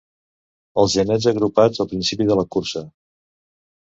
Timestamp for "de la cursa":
2.31-2.83